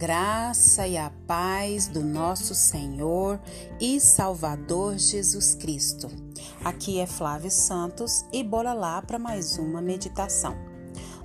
[0.00, 3.38] graça e a paz do nosso Senhor
[3.78, 6.08] e Salvador Jesus Cristo.
[6.64, 10.56] Aqui é Flávio Santos e bora lá para mais uma meditação.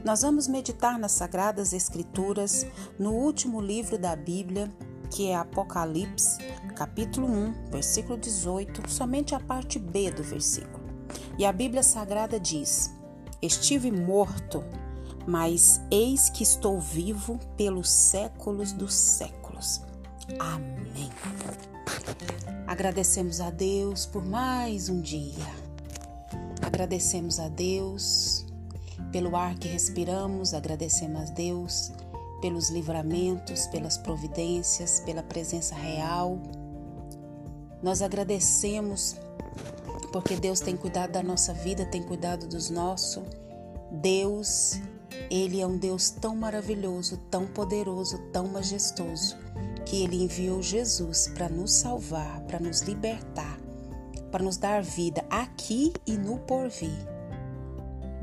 [0.04, 2.66] Nós vamos meditar nas Sagradas Escrituras
[3.00, 4.70] no último livro da Bíblia,
[5.10, 6.38] que é Apocalipse,
[6.76, 10.84] capítulo 1, versículo 18, somente a parte B do versículo.
[11.38, 12.94] E a Bíblia Sagrada diz:
[13.42, 14.62] Estive morto
[15.28, 19.82] mas eis que estou vivo pelos séculos dos séculos.
[20.40, 21.10] Amém.
[22.68, 25.66] Agradecemos a Deus por mais um dia.
[26.62, 28.46] Agradecemos a Deus
[29.12, 31.92] pelo ar que respiramos, agradecemos a Deus
[32.42, 36.40] pelos livramentos, pelas providências, pela presença real.
[37.82, 39.16] Nós agradecemos
[40.12, 43.24] porque Deus tem cuidado da nossa vida, tem cuidado dos nossos.
[43.92, 44.80] Deus
[45.30, 49.38] ele é um Deus tão maravilhoso, tão poderoso, tão majestoso,
[49.86, 53.60] que ele enviou Jesus para nos salvar, para nos libertar,
[54.32, 57.16] para nos dar vida aqui e no porvir.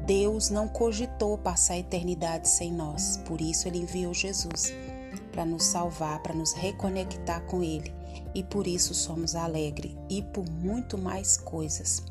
[0.07, 4.73] Deus não cogitou passar a eternidade sem nós, por isso ele enviou Jesus
[5.31, 7.93] para nos salvar, para nos reconectar com ele.
[8.35, 12.03] E por isso somos alegres e por muito mais coisas.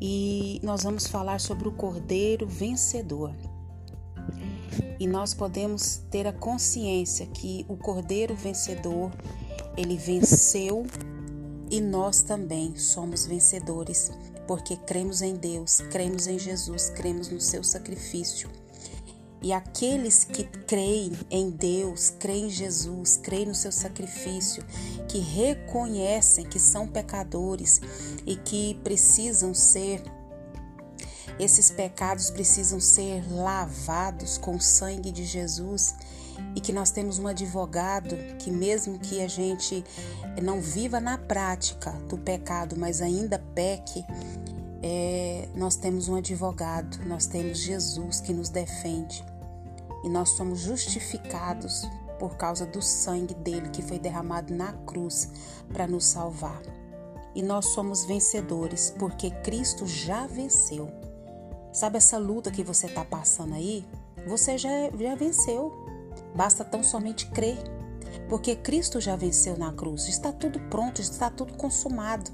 [0.00, 3.34] E nós vamos falar sobre o Cordeiro vencedor.
[4.98, 9.12] E nós podemos ter a consciência que o Cordeiro vencedor,
[9.76, 10.86] ele venceu
[11.70, 14.10] e nós também somos vencedores,
[14.46, 18.48] porque cremos em Deus, cremos em Jesus, cremos no seu sacrifício.
[19.40, 24.64] E aqueles que creem em Deus, creem em Jesus, creem no seu sacrifício,
[25.06, 27.80] que reconhecem que são pecadores
[28.26, 30.02] e que precisam ser
[31.38, 35.94] esses pecados precisam ser lavados com o sangue de Jesus
[36.54, 39.84] e que nós temos um advogado que, mesmo que a gente
[40.42, 44.04] não viva na prática do pecado, mas ainda peque,
[44.82, 49.24] é, nós temos um advogado, nós temos Jesus que nos defende
[50.04, 51.88] e nós somos justificados
[52.18, 55.28] por causa do sangue dele que foi derramado na cruz
[55.72, 56.60] para nos salvar.
[57.34, 60.88] E nós somos vencedores porque Cristo já venceu.
[61.72, 63.84] Sabe essa luta que você está passando aí?
[64.26, 64.68] Você já,
[64.98, 65.72] já venceu.
[66.34, 67.58] Basta tão somente crer.
[68.28, 70.08] Porque Cristo já venceu na cruz.
[70.08, 72.30] Está tudo pronto, está tudo consumado.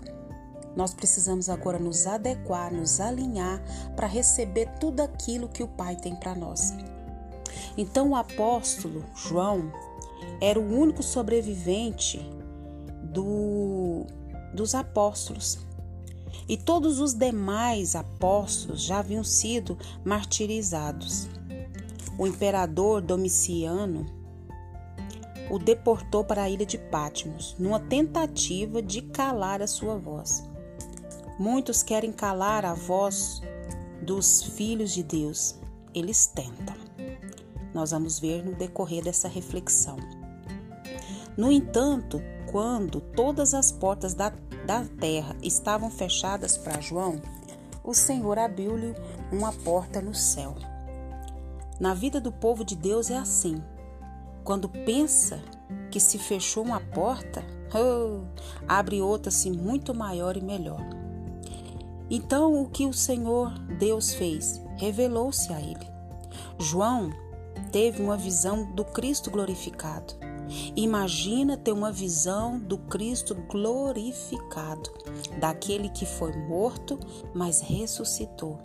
[0.77, 3.63] Nós precisamos agora nos adequar, nos alinhar
[3.95, 6.73] para receber tudo aquilo que o Pai tem para nós.
[7.77, 9.73] Então o apóstolo João
[10.41, 12.19] era o único sobrevivente
[13.03, 14.05] do,
[14.53, 15.59] dos apóstolos.
[16.49, 21.29] E todos os demais apóstolos já haviam sido martirizados.
[22.19, 24.07] O imperador Domiciano
[25.51, 30.43] o deportou para a ilha de Patmos, numa tentativa de calar a sua voz.
[31.39, 33.43] Muitos querem calar a voz
[34.01, 35.59] dos filhos de Deus.
[35.95, 36.77] Eles tentam.
[37.73, 39.97] Nós vamos ver no decorrer dessa reflexão.
[41.37, 44.31] No entanto, quando todas as portas da
[44.65, 47.21] da terra estavam fechadas para João,
[47.83, 48.95] o Senhor abriu-lhe
[49.31, 50.55] uma porta no céu.
[51.79, 53.63] Na vida do povo de Deus é assim.
[54.43, 55.43] Quando pensa
[55.91, 57.45] que se fechou uma porta,
[57.75, 58.25] oh,
[58.67, 60.81] abre outra assim muito maior e melhor.
[62.11, 64.61] Então, o que o Senhor Deus fez?
[64.77, 65.87] Revelou-se a ele.
[66.59, 67.11] João
[67.73, 70.15] teve uma visão do Cristo glorificado.
[70.77, 74.91] Imagina ter uma visão do Cristo glorificado,
[75.39, 76.99] daquele que foi morto,
[77.35, 78.61] mas ressuscitou.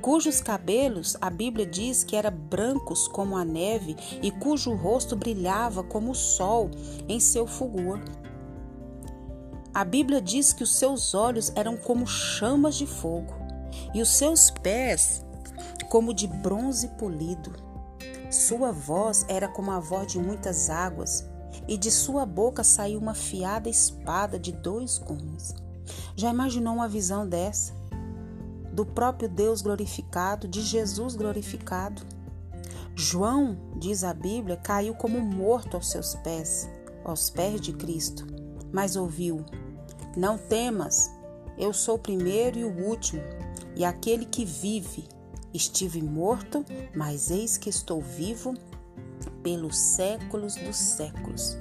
[0.00, 5.82] Cujos cabelos a Bíblia diz que eram brancos como a neve e cujo rosto brilhava
[5.82, 6.70] como o sol
[7.08, 8.00] em seu fulgor.
[9.74, 13.34] A Bíblia diz que os seus olhos eram como chamas de fogo
[13.94, 15.24] e os seus pés
[15.88, 17.71] como de bronze polido.
[18.32, 21.28] Sua voz era como a voz de muitas águas,
[21.68, 25.54] e de sua boca saiu uma fiada espada de dois gumes.
[26.16, 27.74] Já imaginou uma visão dessa?
[28.72, 32.00] Do próprio Deus glorificado, de Jesus glorificado?
[32.94, 36.70] João, diz a Bíblia, caiu como morto aos seus pés,
[37.04, 38.26] aos pés de Cristo,
[38.72, 39.44] mas ouviu:
[40.16, 41.10] Não temas,
[41.58, 43.20] eu sou o primeiro e o último,
[43.76, 45.06] e aquele que vive.
[45.52, 46.64] Estive morto,
[46.94, 48.54] mas eis que estou vivo
[49.42, 51.58] pelos séculos dos séculos.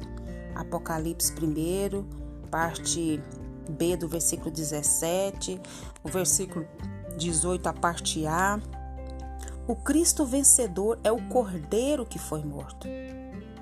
[0.55, 3.21] Apocalipse 1, parte
[3.69, 5.59] B do versículo 17,
[6.03, 6.65] o versículo
[7.17, 8.59] 18, a parte A.
[9.67, 12.87] O Cristo vencedor é o cordeiro que foi morto.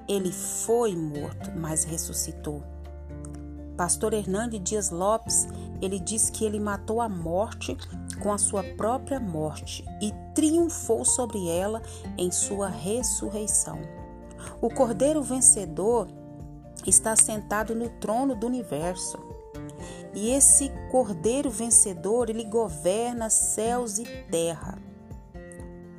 [0.08, 2.64] ele foi morto, mas ressuscitou.
[3.80, 5.48] Pastor Hernande Dias Lopes,
[5.82, 7.78] ele diz que ele matou a morte
[8.22, 11.82] com a sua própria morte e triunfou sobre ela
[12.18, 13.80] em sua ressurreição.
[14.62, 16.10] O Cordeiro vencedor
[16.86, 19.18] está sentado no trono do universo.
[20.14, 24.78] E esse Cordeiro vencedor, ele governa céus e terra.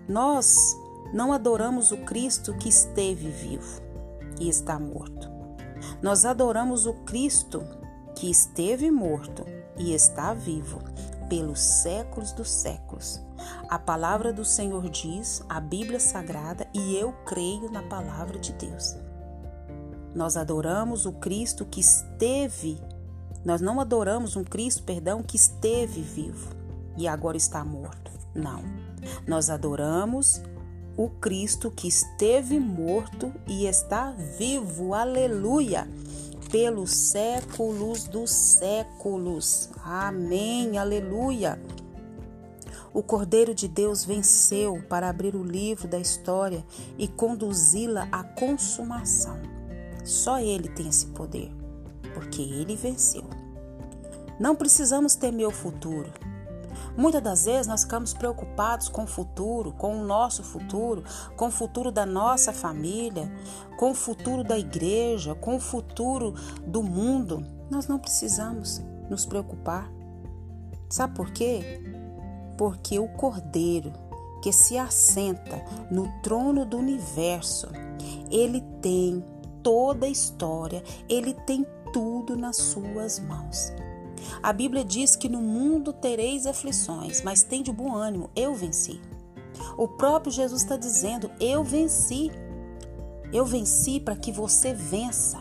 [0.06, 0.76] Nós
[1.14, 3.80] não adoramos o Cristo que esteve vivo
[4.38, 5.29] e está morto.
[6.02, 7.62] Nós adoramos o Cristo
[8.14, 9.44] que esteve morto
[9.76, 10.80] e está vivo
[11.28, 13.20] pelos séculos dos séculos.
[13.68, 18.96] A palavra do Senhor diz, a Bíblia Sagrada, e eu creio na palavra de Deus.
[20.14, 22.80] Nós adoramos o Cristo que esteve,
[23.44, 26.50] nós não adoramos um Cristo, perdão, que esteve vivo
[26.96, 28.10] e agora está morto.
[28.34, 28.62] Não.
[29.26, 30.42] Nós adoramos
[30.96, 34.94] o Cristo que esteve morto e está vivo.
[34.94, 35.88] Aleluia!
[36.50, 39.70] Pelos séculos dos séculos.
[39.84, 40.78] Amém.
[40.78, 41.60] Aleluia.
[42.92, 46.64] O Cordeiro de Deus venceu para abrir o livro da história
[46.98, 49.38] e conduzi-la à consumação.
[50.04, 51.52] Só Ele tem esse poder,
[52.14, 53.22] porque Ele venceu.
[54.40, 56.10] Não precisamos temer o futuro.
[56.96, 61.04] Muitas das vezes nós ficamos preocupados com o futuro, com o nosso futuro,
[61.36, 63.30] com o futuro da nossa família,
[63.78, 66.34] com o futuro da igreja, com o futuro
[66.66, 67.44] do mundo.
[67.70, 69.90] Nós não precisamos nos preocupar.
[70.88, 71.82] Sabe por quê?
[72.56, 73.92] Porque o Cordeiro
[74.42, 77.68] que se assenta no trono do universo,
[78.30, 79.24] ele tem
[79.62, 83.72] toda a história, ele tem tudo nas suas mãos.
[84.42, 89.00] A Bíblia diz que no mundo tereis aflições, mas tem de bom ânimo, eu venci.
[89.76, 92.30] O próprio Jesus está dizendo: Eu venci.
[93.32, 95.38] Eu venci para que você vença.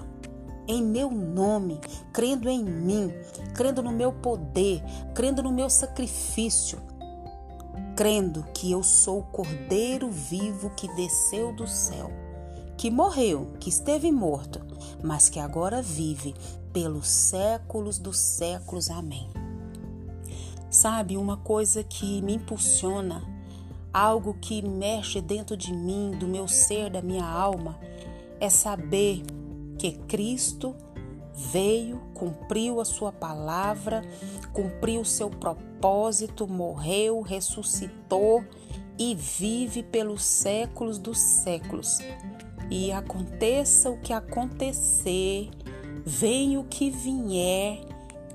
[0.68, 1.82] Em meu nome,
[2.14, 3.12] crendo em mim,
[3.56, 4.84] crendo no meu poder,
[5.16, 6.80] crendo no meu sacrifício,
[7.96, 12.12] crendo que eu sou o Cordeiro vivo que desceu do céu
[12.80, 14.62] que morreu, que esteve morto,
[15.04, 16.36] mas que agora vive
[16.74, 18.90] pelos séculos dos séculos.
[18.90, 19.30] Amém.
[20.70, 23.24] Sabe, uma coisa que me impulsiona,
[23.92, 27.80] algo que mexe dentro de mim, do meu ser, da minha alma,
[28.40, 29.24] é saber
[29.78, 30.76] que Cristo
[31.34, 34.04] veio, cumpriu a sua palavra,
[34.54, 38.44] cumpriu o seu propósito, morreu, ressuscitou
[38.98, 42.00] e vive pelos séculos dos séculos.
[42.70, 45.50] E aconteça o que acontecer,
[46.06, 47.82] venha o que vier,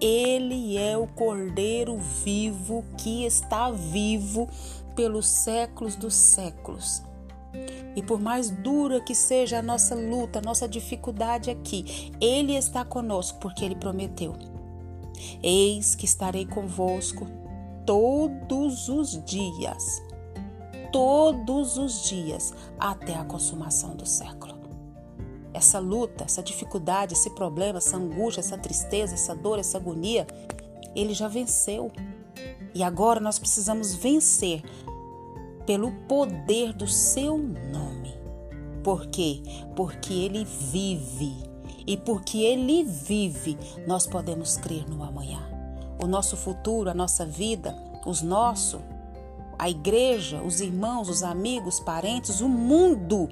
[0.00, 4.48] ele é o Cordeiro vivo que está vivo
[4.94, 7.02] pelos séculos dos séculos.
[7.96, 12.84] E por mais dura que seja a nossa luta, a nossa dificuldade aqui, Ele está
[12.84, 14.34] conosco porque Ele prometeu.
[15.42, 17.26] Eis que estarei convosco
[17.86, 20.02] todos os dias
[20.94, 24.55] todos os dias até a consumação do século.
[25.52, 30.25] Essa luta, essa dificuldade, esse problema, essa angústia, essa tristeza, essa dor, essa agonia,
[30.94, 31.91] ele já venceu.
[32.73, 34.62] E agora nós precisamos vencer
[35.67, 38.15] pelo poder do seu nome.
[38.84, 39.43] Por quê?
[39.74, 41.34] Porque ele vive.
[41.89, 45.43] E porque ele vive, nós podemos crer no amanhã.
[46.01, 48.81] O nosso futuro, a nossa vida, os nossos
[49.58, 53.29] a igreja, os irmãos, os amigos, parentes, o mundo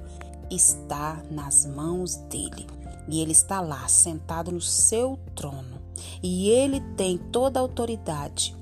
[0.49, 2.67] está nas mãos dele.
[3.07, 5.81] E ele está lá, sentado no seu trono.
[6.21, 8.55] E ele tem toda a autoridade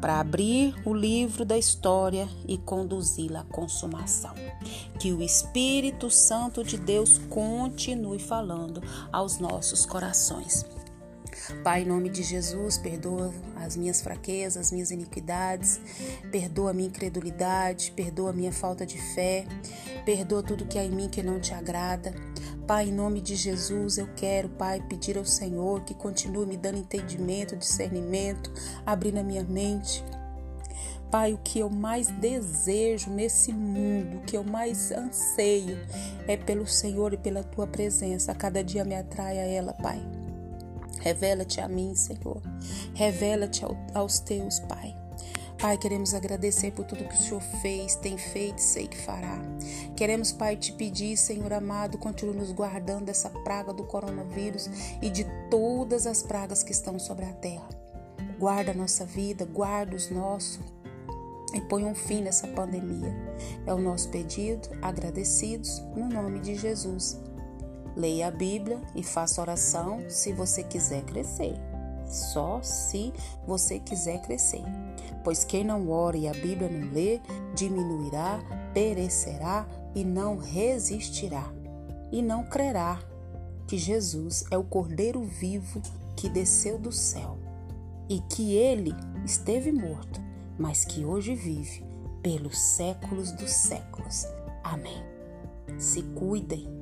[0.00, 4.34] para abrir o livro da história e conduzi-la à consumação.
[4.98, 10.66] Que o Espírito Santo de Deus continue falando aos nossos corações.
[11.62, 15.80] Pai, em nome de Jesus, perdoa as minhas fraquezas, as minhas iniquidades,
[16.30, 19.46] perdoa a minha incredulidade, perdoa a minha falta de fé,
[20.04, 22.12] perdoa tudo que há em mim que não te agrada.
[22.66, 26.78] Pai, em nome de Jesus, eu quero, Pai, pedir ao Senhor que continue me dando
[26.78, 28.52] entendimento, discernimento,
[28.84, 30.02] abrindo a minha mente.
[31.10, 35.78] Pai, o que eu mais desejo nesse mundo, o que eu mais anseio
[36.26, 38.32] é pelo Senhor e pela tua presença.
[38.32, 40.21] A cada dia me atrai a ela, Pai.
[41.02, 42.40] Revela-te a mim, Senhor.
[42.94, 44.96] Revela-te aos teus, Pai.
[45.60, 49.38] Pai, queremos agradecer por tudo que o Senhor fez, tem feito e sei que fará.
[49.96, 54.68] Queremos, Pai, te pedir, Senhor amado, continue nos guardando dessa praga do coronavírus
[55.00, 57.68] e de todas as pragas que estão sobre a terra.
[58.38, 60.60] Guarda a nossa vida, guarda os nossos
[61.52, 63.12] e põe um fim nessa pandemia.
[63.66, 67.20] É o nosso pedido, agradecidos, no nome de Jesus.
[67.96, 71.54] Leia a Bíblia e faça oração se você quiser crescer.
[72.06, 73.12] Só se
[73.46, 74.62] você quiser crescer.
[75.24, 77.20] Pois quem não ora e a Bíblia não lê,
[77.54, 78.40] diminuirá,
[78.74, 81.44] perecerá e não resistirá.
[82.10, 83.00] E não crerá
[83.66, 85.80] que Jesus é o Cordeiro vivo
[86.16, 87.38] que desceu do céu
[88.08, 88.94] e que ele
[89.24, 90.20] esteve morto,
[90.58, 91.82] mas que hoje vive
[92.22, 94.26] pelos séculos dos séculos.
[94.62, 95.02] Amém.
[95.78, 96.81] Se cuidem.